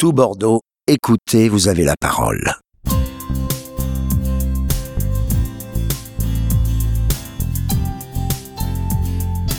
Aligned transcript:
tout 0.00 0.14
Bordeaux, 0.14 0.62
écoutez, 0.86 1.50
vous 1.50 1.68
avez 1.68 1.84
la 1.84 1.92
parole. 2.00 2.54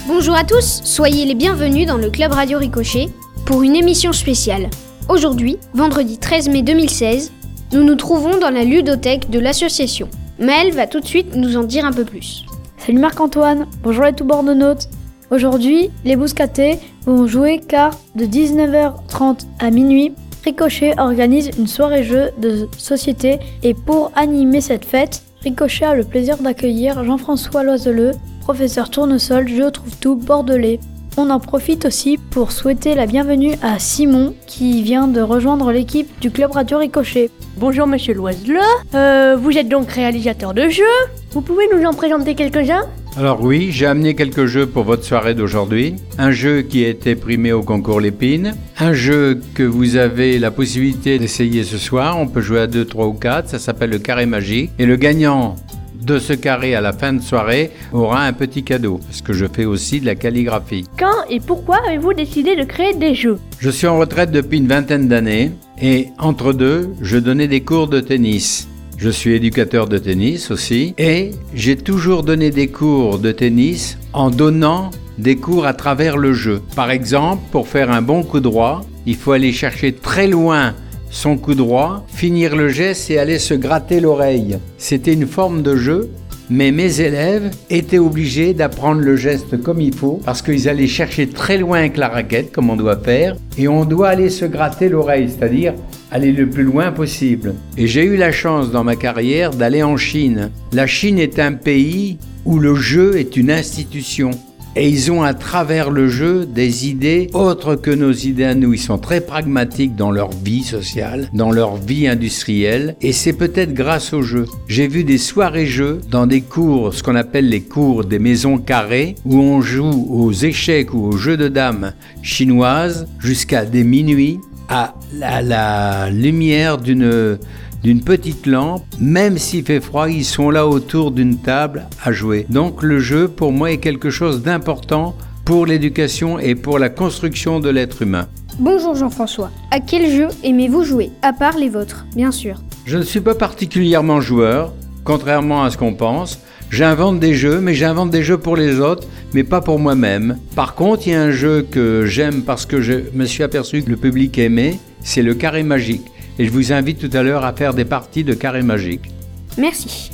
Bonjour 0.08 0.34
à 0.34 0.42
tous, 0.42 0.80
soyez 0.82 1.26
les 1.26 1.36
bienvenus 1.36 1.86
dans 1.86 1.96
le 1.96 2.10
Club 2.10 2.32
Radio 2.32 2.58
Ricochet 2.58 3.06
pour 3.46 3.62
une 3.62 3.76
émission 3.76 4.12
spéciale. 4.12 4.68
Aujourd'hui, 5.08 5.58
vendredi 5.74 6.18
13 6.18 6.48
mai 6.48 6.62
2016, 6.62 7.30
nous 7.72 7.84
nous 7.84 7.94
trouvons 7.94 8.40
dans 8.40 8.50
la 8.50 8.64
ludothèque 8.64 9.30
de 9.30 9.38
l'association. 9.38 10.08
Maëlle 10.40 10.72
va 10.72 10.88
tout 10.88 10.98
de 10.98 11.06
suite 11.06 11.36
nous 11.36 11.56
en 11.56 11.62
dire 11.62 11.84
un 11.84 11.92
peu 11.92 12.04
plus. 12.04 12.46
Salut 12.78 12.98
Marc-Antoine, 12.98 13.68
bonjour 13.84 14.02
les 14.02 14.12
tout 14.12 14.24
bordeaux-notes. 14.24 14.88
Aujourd'hui, 15.30 15.90
les 16.04 16.16
Bouscatés 16.16 16.80
vont 17.06 17.28
jouer 17.28 17.60
car 17.60 17.96
de 18.16 18.26
19h30 18.26 19.46
à 19.60 19.70
minuit, 19.70 20.12
Ricochet 20.44 20.94
organise 20.98 21.50
une 21.56 21.68
soirée 21.68 22.02
jeu 22.02 22.30
de 22.38 22.68
société 22.76 23.38
et 23.62 23.74
pour 23.74 24.10
animer 24.16 24.60
cette 24.60 24.84
fête, 24.84 25.22
Ricochet 25.42 25.84
a 25.84 25.94
le 25.94 26.04
plaisir 26.04 26.36
d'accueillir 26.38 27.04
Jean-François 27.04 27.62
Loiseleux, 27.62 28.12
professeur 28.40 28.90
tournesol, 28.90 29.46
je 29.48 29.68
trouve 29.70 29.96
tout 29.98 30.16
bordelais. 30.16 30.80
On 31.16 31.30
en 31.30 31.38
profite 31.38 31.84
aussi 31.84 32.18
pour 32.30 32.52
souhaiter 32.52 32.94
la 32.94 33.06
bienvenue 33.06 33.54
à 33.62 33.78
Simon 33.78 34.34
qui 34.46 34.82
vient 34.82 35.06
de 35.06 35.20
rejoindre 35.20 35.70
l'équipe 35.70 36.08
du 36.20 36.30
club 36.30 36.52
Radio 36.52 36.78
Ricochet. 36.78 37.30
Bonjour 37.58 37.86
Monsieur 37.86 38.14
Loiseleux, 38.14 38.60
euh, 38.94 39.36
vous 39.38 39.56
êtes 39.56 39.68
donc 39.68 39.90
réalisateur 39.90 40.54
de 40.54 40.68
jeux. 40.68 40.84
Vous 41.32 41.42
pouvez 41.42 41.68
nous 41.72 41.84
en 41.84 41.92
présenter 41.92 42.34
quelques-uns? 42.34 42.88
Alors 43.16 43.42
oui, 43.42 43.68
j'ai 43.72 43.84
amené 43.84 44.14
quelques 44.14 44.46
jeux 44.46 44.66
pour 44.66 44.84
votre 44.84 45.04
soirée 45.04 45.34
d'aujourd'hui. 45.34 45.96
Un 46.16 46.30
jeu 46.30 46.62
qui 46.62 46.84
a 46.84 46.88
été 46.88 47.14
primé 47.14 47.52
au 47.52 47.62
concours 47.62 48.00
Lépine. 48.00 48.54
Un 48.78 48.94
jeu 48.94 49.40
que 49.54 49.62
vous 49.62 49.96
avez 49.96 50.38
la 50.38 50.50
possibilité 50.50 51.18
d'essayer 51.18 51.62
ce 51.62 51.76
soir. 51.76 52.18
On 52.18 52.26
peut 52.26 52.40
jouer 52.40 52.60
à 52.60 52.66
2, 52.66 52.86
3 52.86 53.06
ou 53.06 53.12
4. 53.12 53.50
Ça 53.50 53.58
s'appelle 53.58 53.90
le 53.90 53.98
carré 53.98 54.24
magique. 54.24 54.70
Et 54.78 54.86
le 54.86 54.96
gagnant 54.96 55.56
de 56.02 56.18
ce 56.18 56.32
carré 56.32 56.74
à 56.74 56.80
la 56.80 56.92
fin 56.92 57.12
de 57.12 57.20
soirée 57.20 57.70
aura 57.92 58.24
un 58.24 58.32
petit 58.32 58.64
cadeau, 58.64 58.98
parce 59.06 59.22
que 59.22 59.32
je 59.32 59.46
fais 59.46 59.66
aussi 59.66 60.00
de 60.00 60.06
la 60.06 60.14
calligraphie. 60.14 60.84
Quand 60.98 61.28
et 61.30 61.38
pourquoi 61.38 61.78
avez-vous 61.86 62.14
décidé 62.14 62.56
de 62.56 62.64
créer 62.64 62.94
des 62.94 63.14
jeux? 63.14 63.38
Je 63.58 63.70
suis 63.70 63.86
en 63.86 63.98
retraite 63.98 64.32
depuis 64.32 64.58
une 64.58 64.66
vingtaine 64.66 65.06
d'années 65.06 65.52
et 65.80 66.08
entre 66.18 66.52
deux, 66.52 66.90
je 67.00 67.18
donnais 67.18 67.46
des 67.46 67.60
cours 67.60 67.88
de 67.88 68.00
tennis. 68.00 68.68
Je 69.02 69.10
suis 69.10 69.34
éducateur 69.34 69.88
de 69.88 69.98
tennis 69.98 70.52
aussi 70.52 70.94
et 70.96 71.32
j'ai 71.54 71.74
toujours 71.74 72.22
donné 72.22 72.52
des 72.52 72.68
cours 72.68 73.18
de 73.18 73.32
tennis 73.32 73.98
en 74.12 74.30
donnant 74.30 74.90
des 75.18 75.34
cours 75.34 75.66
à 75.66 75.74
travers 75.74 76.16
le 76.16 76.32
jeu. 76.32 76.62
Par 76.76 76.92
exemple, 76.92 77.42
pour 77.50 77.66
faire 77.66 77.90
un 77.90 78.00
bon 78.00 78.22
coup 78.22 78.38
droit, 78.38 78.82
il 79.04 79.16
faut 79.16 79.32
aller 79.32 79.52
chercher 79.52 79.92
très 79.92 80.28
loin 80.28 80.76
son 81.10 81.36
coup 81.36 81.56
droit, 81.56 82.06
finir 82.14 82.54
le 82.54 82.68
geste 82.68 83.10
et 83.10 83.18
aller 83.18 83.40
se 83.40 83.54
gratter 83.54 83.98
l'oreille. 83.98 84.58
C'était 84.78 85.14
une 85.14 85.26
forme 85.26 85.62
de 85.62 85.74
jeu 85.74 86.08
mais 86.52 86.70
mes 86.70 87.00
élèves 87.00 87.50
étaient 87.70 87.98
obligés 87.98 88.52
d'apprendre 88.52 89.00
le 89.00 89.16
geste 89.16 89.62
comme 89.62 89.80
il 89.80 89.94
faut 89.94 90.20
parce 90.22 90.42
qu'ils 90.42 90.68
allaient 90.68 90.86
chercher 90.86 91.26
très 91.26 91.56
loin 91.56 91.78
avec 91.78 91.96
la 91.96 92.08
raquette 92.08 92.52
comme 92.52 92.68
on 92.68 92.76
doit 92.76 92.98
faire 92.98 93.36
et 93.56 93.68
on 93.68 93.86
doit 93.86 94.10
aller 94.10 94.28
se 94.28 94.44
gratter 94.44 94.90
l'oreille, 94.90 95.30
c'est-à-dire 95.30 95.72
aller 96.10 96.30
le 96.30 96.46
plus 96.50 96.64
loin 96.64 96.92
possible. 96.92 97.54
Et 97.78 97.86
j'ai 97.86 98.04
eu 98.04 98.18
la 98.18 98.32
chance 98.32 98.70
dans 98.70 98.84
ma 98.84 98.96
carrière 98.96 99.52
d'aller 99.52 99.82
en 99.82 99.96
Chine. 99.96 100.50
La 100.74 100.86
Chine 100.86 101.18
est 101.18 101.38
un 101.38 101.54
pays 101.54 102.18
où 102.44 102.58
le 102.58 102.74
jeu 102.74 103.16
est 103.16 103.38
une 103.38 103.50
institution. 103.50 104.32
Et 104.74 104.88
ils 104.88 105.12
ont 105.12 105.22
à 105.22 105.34
travers 105.34 105.90
le 105.90 106.08
jeu 106.08 106.46
des 106.46 106.88
idées 106.88 107.28
autres 107.34 107.74
que 107.74 107.90
nos 107.90 108.12
idées 108.12 108.44
à 108.44 108.54
nous. 108.54 108.72
Ils 108.72 108.78
sont 108.78 108.96
très 108.96 109.20
pragmatiques 109.20 109.94
dans 109.96 110.10
leur 110.10 110.30
vie 110.30 110.62
sociale, 110.62 111.28
dans 111.34 111.50
leur 111.50 111.76
vie 111.76 112.08
industrielle. 112.08 112.96
Et 113.02 113.12
c'est 113.12 113.34
peut-être 113.34 113.74
grâce 113.74 114.14
au 114.14 114.22
jeu. 114.22 114.46
J'ai 114.68 114.88
vu 114.88 115.04
des 115.04 115.18
soirées 115.18 115.66
jeux 115.66 116.00
dans 116.10 116.26
des 116.26 116.40
cours, 116.40 116.94
ce 116.94 117.02
qu'on 117.02 117.16
appelle 117.16 117.50
les 117.50 117.60
cours 117.60 118.04
des 118.04 118.18
maisons 118.18 118.56
carrées, 118.56 119.16
où 119.26 119.40
on 119.40 119.60
joue 119.60 120.06
aux 120.08 120.32
échecs 120.32 120.94
ou 120.94 121.04
aux 121.06 121.18
jeux 121.18 121.36
de 121.36 121.48
dames 121.48 121.92
chinoises 122.22 123.06
jusqu'à 123.18 123.66
des 123.66 123.84
minuits 123.84 124.40
à 124.70 124.94
la 125.12 126.08
lumière 126.08 126.78
d'une 126.78 127.38
d'une 127.82 128.00
petite 128.00 128.46
lampe, 128.46 128.84
même 129.00 129.38
s'il 129.38 129.64
fait 129.64 129.80
froid, 129.80 130.08
ils 130.08 130.24
sont 130.24 130.50
là 130.50 130.66
autour 130.66 131.10
d'une 131.10 131.38
table 131.38 131.88
à 132.02 132.12
jouer. 132.12 132.46
Donc 132.48 132.82
le 132.82 133.00
jeu, 133.00 133.28
pour 133.28 133.52
moi, 133.52 133.72
est 133.72 133.78
quelque 133.78 134.10
chose 134.10 134.42
d'important 134.42 135.16
pour 135.44 135.66
l'éducation 135.66 136.38
et 136.38 136.54
pour 136.54 136.78
la 136.78 136.88
construction 136.88 137.58
de 137.58 137.68
l'être 137.68 138.02
humain. 138.02 138.28
Bonjour 138.58 138.94
Jean-François, 138.94 139.50
à 139.70 139.80
quel 139.80 140.10
jeu 140.10 140.28
aimez-vous 140.44 140.84
jouer, 140.84 141.10
à 141.22 141.32
part 141.32 141.58
les 141.58 141.68
vôtres, 141.68 142.06
bien 142.14 142.30
sûr? 142.30 142.62
Je 142.84 142.98
ne 142.98 143.02
suis 143.02 143.20
pas 143.20 143.34
particulièrement 143.34 144.20
joueur, 144.20 144.72
contrairement 145.04 145.64
à 145.64 145.70
ce 145.70 145.78
qu'on 145.78 145.94
pense. 145.94 146.38
J'invente 146.70 147.18
des 147.18 147.34
jeux, 147.34 147.60
mais 147.60 147.74
j'invente 147.74 148.10
des 148.10 148.22
jeux 148.22 148.38
pour 148.38 148.56
les 148.56 148.78
autres, 148.80 149.06
mais 149.34 149.44
pas 149.44 149.60
pour 149.60 149.78
moi-même. 149.78 150.38
Par 150.54 150.74
contre, 150.74 151.06
il 151.06 151.12
y 151.12 151.16
a 151.16 151.22
un 151.22 151.30
jeu 151.30 151.66
que 151.70 152.06
j'aime 152.06 152.42
parce 152.42 152.64
que 152.64 152.80
je 152.80 152.94
me 153.12 153.24
suis 153.24 153.42
aperçu 153.42 153.82
que 153.82 153.90
le 153.90 153.96
public 153.96 154.38
aimait, 154.38 154.78
c'est 155.02 155.22
le 155.22 155.34
carré 155.34 155.64
magique 155.64 156.06
et 156.42 156.46
je 156.46 156.50
vous 156.50 156.72
invite 156.72 156.98
tout 156.98 157.16
à 157.16 157.22
l'heure 157.22 157.44
à 157.44 157.52
faire 157.52 157.72
des 157.72 157.84
parties 157.84 158.24
de 158.24 158.34
carré 158.34 158.62
magique. 158.62 159.12
Merci. 159.58 160.10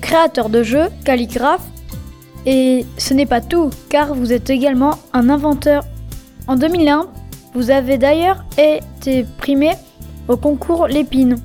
Créateur 0.00 0.48
de 0.48 0.62
jeux, 0.62 0.86
calligraphe, 1.04 1.66
et 2.46 2.86
ce 2.98 3.14
n'est 3.14 3.26
pas 3.26 3.40
tout, 3.40 3.70
car 3.88 4.14
vous 4.14 4.32
êtes 4.32 4.48
également 4.48 5.00
un 5.12 5.28
inventeur. 5.28 5.82
En 6.46 6.54
2001, 6.54 7.08
vous 7.54 7.72
avez 7.72 7.98
d'ailleurs 7.98 8.44
été 8.56 9.26
primé 9.38 9.70
au 10.28 10.36
concours 10.36 10.86
Lépine, 10.86 11.38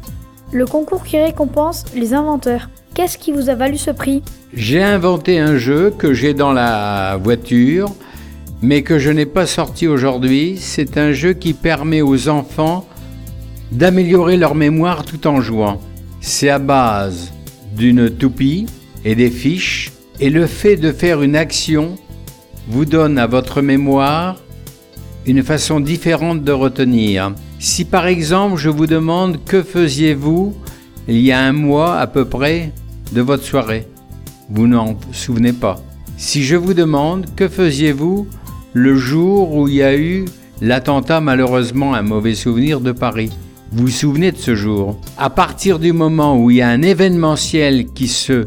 le 0.52 0.68
concours 0.68 1.04
qui 1.04 1.18
récompense 1.18 1.86
les 1.96 2.14
inventeurs. 2.14 2.70
Qu'est-ce 2.94 3.18
qui 3.18 3.32
vous 3.32 3.50
a 3.50 3.56
valu 3.56 3.80
ce 3.80 3.90
prix? 3.90 4.22
J'ai 4.54 4.84
inventé 4.84 5.40
un 5.40 5.58
jeu 5.58 5.90
que 5.90 6.14
j'ai 6.14 6.36
dans 6.36 6.54
la 6.54 7.18
voiture, 7.20 7.90
mais 8.62 8.84
que 8.84 9.00
je 9.00 9.10
n'ai 9.10 9.26
pas 9.26 9.48
sorti 9.48 9.88
aujourd'hui. 9.88 10.58
C'est 10.60 11.00
un 11.00 11.12
jeu 11.12 11.34
qui 11.34 11.54
permet 11.54 12.04
aux 12.04 12.30
enfants 12.30 12.86
d'améliorer 13.72 14.38
leur 14.38 14.56
mémoire 14.56 15.06
tout 15.06 15.28
en 15.28 15.42
jouant. 15.42 15.82
C'est 16.22 16.50
à 16.50 16.60
base 16.60 17.34
d'une 17.76 18.10
toupie 18.10 18.66
et 19.06 19.16
des 19.16 19.30
fiches, 19.30 19.92
et 20.20 20.30
le 20.30 20.48
fait 20.48 20.78
de 20.78 20.92
faire 20.92 21.22
une 21.22 21.36
action 21.36 21.98
vous 22.68 22.86
donne 22.86 23.18
à 23.18 23.28
votre 23.28 23.62
mémoire 23.62 24.38
une 25.26 25.44
façon 25.44 25.80
différente 25.80 26.44
de 26.44 26.52
retenir. 26.52 27.34
Si 27.60 27.86
par 27.86 28.08
exemple 28.08 28.58
je 28.58 28.70
vous 28.70 28.88
demande 28.88 29.44
que 29.46 29.62
faisiez-vous 29.62 30.56
il 31.08 31.20
y 31.20 31.32
a 31.32 31.40
un 31.40 31.54
mois 31.54 31.98
à 31.98 32.08
peu 32.08 32.26
près 32.26 32.74
de 33.14 33.22
votre 33.22 33.44
soirée, 33.44 33.88
vous 34.50 34.68
n'en 34.68 34.98
souvenez 35.12 35.54
pas. 35.54 35.80
Si 36.18 36.44
je 36.44 36.56
vous 36.56 36.74
demande 36.74 37.28
que 37.36 37.48
faisiez-vous 37.48 38.28
le 38.74 38.96
jour 38.96 39.56
où 39.56 39.68
il 39.68 39.76
y 39.76 39.84
a 39.84 39.96
eu 39.96 40.26
l'attentat 40.62 41.22
malheureusement 41.22 41.94
un 41.94 42.02
mauvais 42.02 42.36
souvenir 42.36 42.82
de 42.82 42.92
Paris, 42.92 43.32
vous 43.72 43.86
vous 43.86 43.92
souvenez 43.92 44.32
de 44.32 44.38
ce 44.38 44.56
jour? 44.56 45.00
À 45.18 45.30
partir 45.30 45.78
du 45.80 45.92
moment 45.92 46.38
où 46.38 46.50
il 46.50 46.58
y 46.58 46.62
a 46.62 46.70
un 46.70 46.82
événementiel 46.82 47.88
qui 47.88 48.08
se 48.08 48.46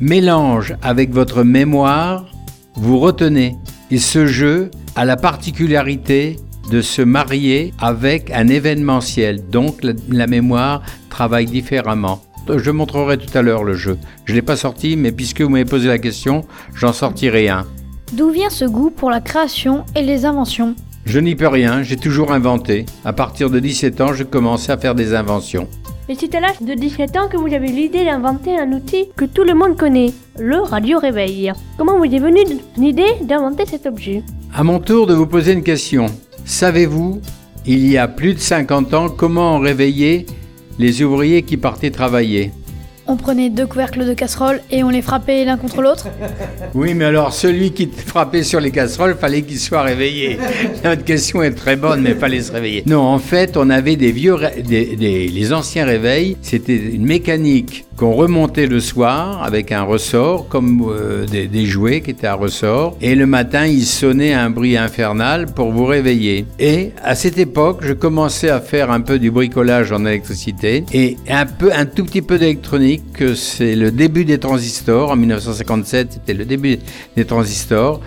mélange 0.00 0.76
avec 0.82 1.12
votre 1.12 1.42
mémoire, 1.42 2.26
vous 2.74 2.98
retenez. 2.98 3.56
Et 3.90 3.98
ce 3.98 4.26
jeu 4.26 4.70
a 4.94 5.04
la 5.04 5.16
particularité 5.16 6.36
de 6.70 6.80
se 6.80 7.02
marier 7.02 7.72
avec 7.78 8.30
un 8.30 8.48
événementiel. 8.48 9.48
Donc 9.48 9.78
la, 10.08 10.26
mémoire 10.26 10.82
travaille 11.08 11.46
différemment. 11.46 12.22
Je 12.54 12.70
montrerai 12.70 13.18
tout 13.18 13.36
à 13.36 13.42
l'heure 13.42 13.64
le 13.64 13.74
jeu. 13.74 13.98
Je 14.24 14.32
ne 14.32 14.36
l'ai 14.36 14.42
pas 14.42 14.56
sorti, 14.56 14.96
mais 14.96 15.12
puisque 15.12 15.40
vous 15.40 15.48
m'avez 15.48 15.64
posé 15.64 15.88
la 15.88 15.98
question, 15.98 16.44
j'en 16.74 16.92
sortirai 16.92 17.48
un. 17.48 17.66
D'où 18.12 18.30
vient 18.30 18.50
ce 18.50 18.64
goût 18.64 18.90
pour 18.90 19.10
la 19.10 19.20
création 19.20 19.84
et 19.96 20.02
les 20.02 20.26
inventions? 20.26 20.74
Je 21.04 21.18
n'y 21.18 21.34
peux 21.34 21.48
rien, 21.48 21.82
j'ai 21.82 21.96
toujours 21.96 22.32
inventé. 22.32 22.86
À 23.04 23.12
partir 23.12 23.50
de 23.50 23.58
17 23.58 24.00
ans, 24.00 24.12
je 24.12 24.24
commençais 24.24 24.72
à 24.72 24.78
faire 24.78 24.94
des 24.94 25.14
inventions. 25.14 25.68
Et 26.08 26.14
c'est 26.14 26.34
à 26.34 26.40
l'âge 26.40 26.60
de 26.60 26.74
17 26.74 27.16
ans 27.16 27.28
que 27.28 27.36
vous 27.36 27.52
avez 27.54 27.68
l'idée 27.68 28.04
d'inventer 28.04 28.58
un 28.58 28.72
outil 28.72 29.08
que 29.16 29.24
tout 29.24 29.44
le 29.44 29.54
monde 29.54 29.76
connaît, 29.76 30.12
le 30.38 30.58
radio 30.58 30.98
réveil. 30.98 31.52
Comment 31.78 31.98
vous 31.98 32.04
est 32.04 32.18
venue 32.18 32.44
l'idée 32.76 33.14
d'inventer 33.22 33.66
cet 33.66 33.86
objet? 33.86 34.22
À 34.54 34.62
mon 34.62 34.78
tour 34.78 35.06
de 35.06 35.14
vous 35.14 35.26
poser 35.26 35.52
une 35.52 35.62
question. 35.62 36.06
Savez-vous, 36.44 37.20
il 37.66 37.86
y 37.88 37.98
a 37.98 38.08
plus 38.08 38.34
de 38.34 38.40
50 38.40 38.94
ans, 38.94 39.08
comment 39.08 39.56
on 39.56 39.60
réveillait 39.60 40.26
les 40.78 41.02
ouvriers 41.02 41.42
qui 41.42 41.56
partaient 41.56 41.90
travailler? 41.90 42.50
On 43.12 43.16
prenait 43.16 43.50
deux 43.50 43.66
couvercles 43.66 44.06
de 44.06 44.14
casserole 44.14 44.60
et 44.70 44.82
on 44.82 44.88
les 44.88 45.02
frappait 45.02 45.44
l'un 45.44 45.58
contre 45.58 45.82
l'autre 45.82 46.06
Oui, 46.74 46.94
mais 46.94 47.04
alors 47.04 47.32
celui 47.34 47.72
qui 47.72 47.86
frappait 48.06 48.42
sur 48.42 48.58
les 48.58 48.70
casseroles, 48.70 49.16
fallait 49.20 49.42
qu'il 49.42 49.58
soit 49.58 49.82
réveillé. 49.82 50.38
Notre 50.84 51.04
question 51.04 51.42
est 51.42 51.50
très 51.52 51.76
bonne, 51.76 52.00
mais 52.02 52.14
fallait 52.14 52.40
se 52.40 52.50
réveiller. 52.52 52.82
Non, 52.86 53.00
en 53.02 53.18
fait, 53.18 53.56
on 53.56 53.68
avait 53.70 53.96
des 53.96 54.12
vieux, 54.12 54.36
des, 54.66 54.96
des- 54.96 55.28
les 55.28 55.52
anciens 55.52 55.84
réveils. 55.84 56.36
C'était 56.40 56.76
une 56.76 57.04
mécanique 57.04 57.84
qu'on 57.96 58.12
remontait 58.12 58.66
le 58.66 58.80
soir 58.80 59.42
avec 59.42 59.70
un 59.70 59.82
ressort, 59.82 60.48
comme 60.48 60.82
euh, 60.90 61.26
des, 61.26 61.46
des 61.46 61.66
jouets 61.66 62.00
qui 62.00 62.10
étaient 62.12 62.26
à 62.26 62.34
ressort. 62.34 62.96
Et 63.02 63.14
le 63.14 63.26
matin, 63.26 63.66
il 63.66 63.84
sonnait 63.84 64.32
un 64.32 64.48
bruit 64.48 64.78
infernal 64.78 65.46
pour 65.54 65.70
vous 65.70 65.84
réveiller. 65.84 66.46
Et 66.58 66.92
à 67.04 67.14
cette 67.14 67.36
époque, 67.38 67.80
je 67.82 67.92
commençais 67.92 68.48
à 68.48 68.60
faire 68.60 68.90
un 68.90 69.02
peu 69.02 69.18
du 69.18 69.30
bricolage 69.30 69.92
en 69.92 70.06
électricité 70.06 70.84
et 70.94 71.18
un 71.28 71.44
peu, 71.44 71.70
un 71.72 71.84
tout 71.84 72.04
petit 72.04 72.22
peu 72.22 72.38
d'électronique. 72.38 73.01
Que 73.14 73.34
C'est 73.34 73.74
le 73.76 73.90
début 73.90 74.24
des 74.24 74.38
transistors. 74.38 75.10
En 75.10 75.16
1957, 75.16 76.08
c'était 76.14 76.34
le 76.34 76.44
début 76.44 76.78
des 77.16 77.24
transistors. 77.24 78.00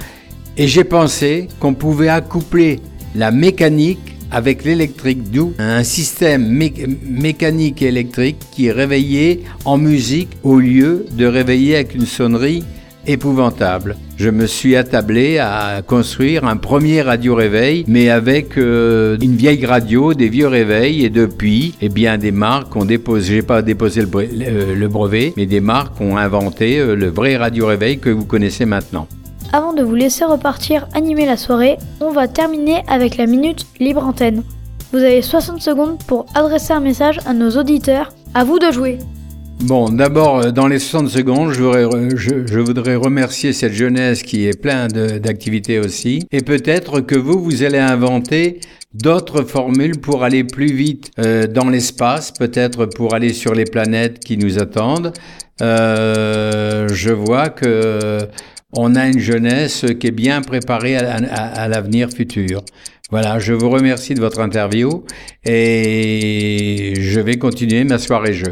Et 0.57 0.67
j'ai 0.67 0.83
pensé 0.83 1.47
qu'on 1.59 1.73
pouvait 1.73 2.09
accoupler 2.09 2.79
la 3.15 3.31
mécanique 3.31 3.99
avec 4.31 4.63
l'électrique, 4.65 5.29
d'où 5.31 5.53
un 5.59 5.83
système 5.83 6.43
mé- 6.59 6.97
mécanique 7.05 7.81
et 7.81 7.87
électrique 7.87 8.37
qui 8.51 8.67
est 8.67 8.71
réveillé 8.71 9.43
en 9.63 9.77
musique 9.77 10.29
au 10.43 10.59
lieu 10.59 11.05
de 11.11 11.25
réveiller 11.25 11.75
avec 11.75 11.93
une 11.95 12.05
sonnerie 12.05 12.63
épouvantable. 13.07 13.95
Je 14.17 14.29
me 14.29 14.45
suis 14.47 14.75
attablé 14.75 15.37
à 15.39 15.81
construire 15.85 16.45
un 16.45 16.57
premier 16.57 17.01
radio-réveil, 17.01 17.83
mais 17.87 18.09
avec 18.09 18.57
euh, 18.57 19.17
une 19.21 19.35
vieille 19.35 19.65
radio, 19.65 20.13
des 20.13 20.29
vieux 20.29 20.47
réveils, 20.47 21.03
et 21.05 21.09
depuis, 21.09 21.75
eh 21.81 21.89
bien, 21.89 22.17
des 22.17 22.31
marques 22.31 22.75
ont 22.75 22.85
déposé, 22.85 23.35
j'ai 23.35 23.41
pas 23.41 23.61
déposé 23.61 24.01
le, 24.01 24.07
bre- 24.07 24.29
le- 24.31 24.73
le 24.75 24.87
brevet, 24.87 25.33
mais 25.37 25.45
des 25.45 25.59
marques 25.61 25.99
ont 26.01 26.17
inventé 26.17 26.79
euh, 26.79 26.95
le 26.95 27.07
vrai 27.07 27.35
radio-réveil 27.35 27.99
que 27.99 28.09
vous 28.09 28.25
connaissez 28.25 28.65
maintenant. 28.65 29.07
Avant 29.53 29.73
de 29.73 29.83
vous 29.83 29.95
laisser 29.95 30.25
repartir 30.25 30.87
animer 30.93 31.25
la 31.25 31.37
soirée, 31.37 31.77
on 32.01 32.11
va 32.11 32.27
terminer 32.27 32.83
avec 32.87 33.17
la 33.17 33.25
minute 33.25 33.65
libre 33.79 34.03
antenne. 34.03 34.43
Vous 34.91 34.99
avez 34.99 35.21
60 35.21 35.61
secondes 35.61 35.97
pour 36.07 36.25
adresser 36.35 36.73
un 36.73 36.79
message 36.79 37.19
à 37.25 37.33
nos 37.33 37.51
auditeurs. 37.51 38.13
À 38.33 38.43
vous 38.43 38.59
de 38.59 38.71
jouer. 38.71 38.97
Bon, 39.61 39.89
d'abord, 39.89 40.39
euh, 40.39 40.51
dans 40.51 40.67
les 40.67 40.79
60 40.79 41.09
secondes, 41.09 41.51
je 41.51 42.59
voudrais, 42.59 42.95
remercier 42.95 43.53
cette 43.53 43.73
jeunesse 43.73 44.21
qui 44.21 44.45
est 44.45 44.59
plein 44.59 44.87
de- 44.87 45.17
d'activités 45.17 45.79
aussi. 45.79 46.27
Et 46.31 46.41
peut-être 46.41 47.01
que 47.01 47.15
vous, 47.15 47.41
vous 47.41 47.63
allez 47.63 47.77
inventer 47.79 48.59
d'autres 48.93 49.43
formules 49.43 49.99
pour 49.99 50.23
aller 50.23 50.43
plus 50.43 50.71
vite 50.71 51.11
euh, 51.19 51.47
dans 51.47 51.69
l'espace, 51.69 52.31
peut-être 52.31 52.85
pour 52.85 53.13
aller 53.15 53.33
sur 53.33 53.53
les 53.55 53.63
planètes 53.65 54.19
qui 54.19 54.37
nous 54.37 54.59
attendent. 54.59 55.13
Euh, 55.61 56.87
je 56.91 57.11
vois 57.11 57.49
que 57.49 58.19
on 58.77 58.93
a 58.95 59.07
une 59.07 59.19
jeunesse 59.19 59.85
qui 59.99 60.07
est 60.07 60.11
bien 60.11 60.41
préparée 60.41 60.97
à, 60.97 61.15
à- 61.15 61.61
à 61.63 61.67
l'avenir 61.69 62.09
futur. 62.09 62.61
Voilà, 63.09 63.39
je 63.39 63.53
vous 63.53 63.69
remercie 63.69 64.13
de 64.15 64.19
votre 64.19 64.39
interview 64.41 65.05
et 65.45 66.93
je 66.99 67.19
vais 67.21 67.37
continuer 67.37 67.83
ma 67.85 67.99
soirée 67.99 68.33
jeu. 68.33 68.51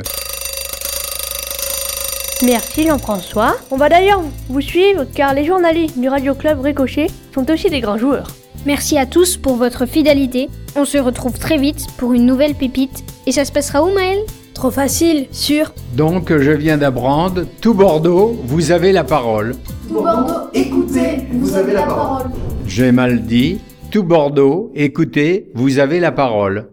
Merci 2.42 2.88
Jean-François. 2.88 3.56
On 3.72 3.78
va 3.78 3.88
d'ailleurs 3.88 4.22
vous 4.50 4.62
suivre 4.62 5.06
car 5.14 5.34
les 5.34 5.46
journalistes 5.46 5.98
du 5.98 6.10
Radio 6.10 6.34
Club 6.34 6.60
Ricochet 6.60 7.08
sont 7.34 7.50
aussi 7.50 7.70
des 7.70 7.80
grands 7.80 7.98
joueurs. 7.98 8.28
Merci 8.66 8.98
à 8.98 9.06
tous 9.06 9.38
pour 9.38 9.56
votre 9.56 9.86
fidélité. 9.86 10.50
On 10.76 10.84
se 10.84 10.98
retrouve 10.98 11.38
très 11.38 11.58
vite 11.58 11.88
pour 11.98 12.14
une 12.14 12.26
nouvelle 12.26 12.56
pépite. 12.56 13.04
Et 13.28 13.32
ça 13.32 13.46
se 13.46 13.52
passera 13.52 13.84
où 13.84 13.94
Maël? 13.94 14.20
Trop 14.54 14.72
facile, 14.72 15.28
sûr. 15.32 15.74
Donc, 15.96 16.36
je 16.38 16.52
viens 16.52 16.78
d'apprendre, 16.78 17.44
tout 17.62 17.74
Bordeaux, 17.74 18.38
vous 18.46 18.72
avez 18.72 18.92
la 18.92 19.04
parole. 19.04 19.56
Bordeaux, 19.90 20.50
écoutez, 20.54 21.24
vous 21.32 21.56
avez 21.56 21.74
la 21.74 21.84
parole. 21.84 22.28
J'ai 22.68 22.92
mal 22.92 23.24
dit, 23.24 23.60
tout 23.90 24.04
Bordeaux, 24.04 24.72
écoutez, 24.76 25.50
vous 25.56 25.80
avez 25.80 26.00
la 26.00 26.12
parole. 26.12 26.62